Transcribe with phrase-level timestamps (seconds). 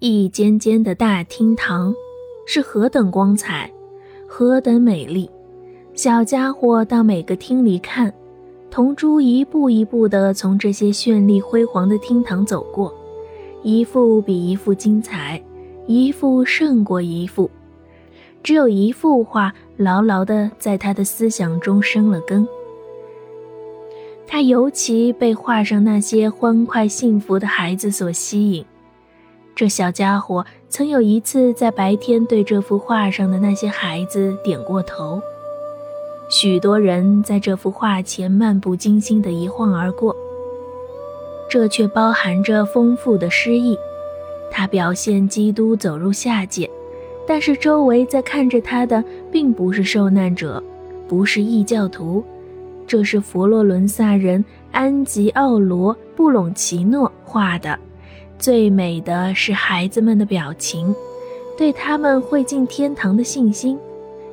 [0.00, 1.92] 一间间的大厅堂，
[2.46, 3.68] 是何等光彩，
[4.28, 5.28] 何等美丽！
[5.92, 8.14] 小家伙到每个厅里看，
[8.70, 12.94] 铜珠一步一步地从这些绚丽辉煌的厅堂走过，
[13.64, 15.42] 一幅比一幅精彩，
[15.88, 17.50] 一幅胜过一幅。
[18.40, 22.46] 只有一幅画牢牢地在他的思想中生了根。
[24.28, 28.64] 他尤其被画上那些欢快幸福的孩子所吸引。
[29.58, 35.20] 这小家伙曾有一次在白天对这幅画上的那些孩子点过头。
[36.30, 40.14] 许多人在这幅画前漫不经心地一晃而过，
[41.50, 43.76] 这却包含着丰富的诗意。
[44.48, 46.70] 他表现基督走入下界。
[47.26, 49.02] 但是周围在看着他的，
[49.32, 50.62] 并不是受难者，
[51.08, 52.22] 不是异教徒，
[52.86, 57.76] 这是佛罗伦萨人安吉奥罗·布隆奇诺画的。
[58.38, 60.94] 最美的是孩子们的表情，
[61.56, 63.78] 对他们会进天堂的信心。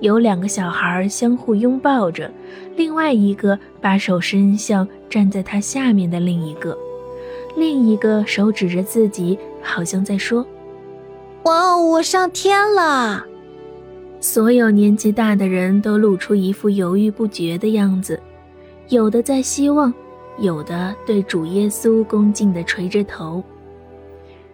[0.00, 2.30] 有两个小孩相互拥抱着，
[2.76, 6.78] 另外一个把手伸向站在他下面的另一个，
[7.56, 10.46] 另一个手指着自己，好像在说。
[11.42, 13.26] 哇哦，我上天了！
[14.20, 18.20] 所有年纪大的人都露出一副犹豫不决的样子，
[18.90, 19.92] 有的在希望，
[20.38, 23.42] 有的对主耶稣恭敬地垂着头。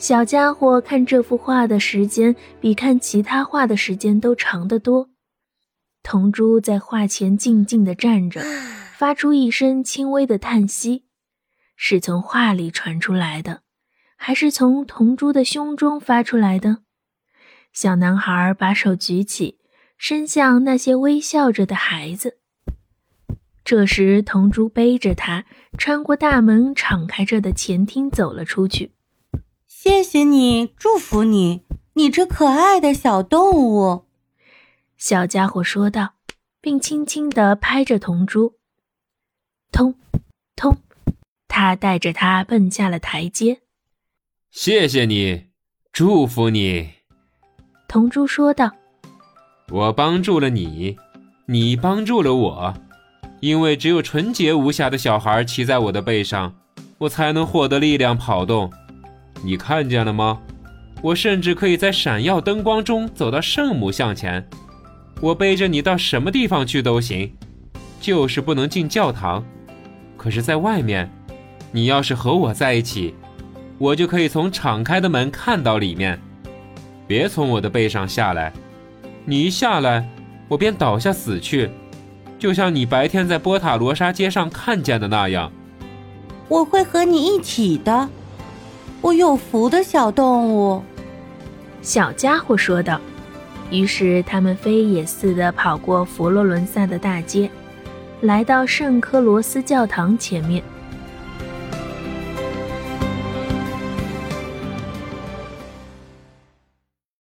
[0.00, 5.10] 小家伙看这幅画的时间比看其他画的时间都长得多。
[6.02, 8.40] 铜珠在画前静静地站着，
[8.96, 11.04] 发出一声轻微的叹息，
[11.76, 13.60] 是从画里传出来的。
[14.16, 16.78] 还是从铜珠的胸中发出来的。
[17.74, 19.58] 小男孩把手举起，
[19.98, 22.38] 伸向那些微笑着的孩子。
[23.62, 25.44] 这时，铜珠背着他，
[25.76, 28.92] 穿过大门敞开着的前厅走了出去。
[29.82, 31.62] 谢谢你，祝福你，
[31.94, 34.04] 你这可爱的小动物。
[34.98, 36.16] 小家伙说道，
[36.60, 38.56] 并轻轻地拍着铜珠。
[39.72, 39.94] 通，
[40.54, 40.76] 通，
[41.48, 43.62] 他带着它奔下了台阶。
[44.50, 45.46] 谢谢你，
[45.90, 46.90] 祝福你。”
[47.88, 48.70] 铜珠说道
[49.72, 50.98] ，“我帮助了你，
[51.46, 52.74] 你帮助了我，
[53.40, 56.54] 因为只有纯洁无瑕的小孩骑在我的背上，
[56.98, 58.70] 我才能获得力量跑动。
[59.42, 60.40] 你看见了吗？
[61.02, 64.46] 我甚至可以在闪耀灯光中走到圣母像前。
[65.20, 67.32] 我背着你到什么地方去都行，
[68.00, 69.44] 就是不能进教堂。
[70.16, 71.10] 可是，在外面，
[71.72, 73.14] 你要是和我在一起。”
[73.78, 76.20] 我就可以从敞开的门看到里面，
[77.06, 78.52] 别从我的背上下来，
[79.24, 80.06] 你一下来，
[80.48, 81.70] 我便倒下死去，
[82.38, 85.50] 就像你白天在波塔罗莎街上看见的那样。
[86.46, 88.06] 我会和你一起的，
[89.00, 90.82] 我有福的小动物。”
[91.82, 93.00] 小家伙说道。
[93.70, 97.48] 于是他们飞也似的跑过佛罗伦萨的大街，
[98.20, 100.60] 来到圣科罗斯教堂前面。